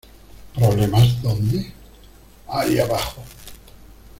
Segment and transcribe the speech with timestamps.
[0.57, 1.71] ¿Problemas, dónde?¡
[2.47, 3.23] ahí abajo!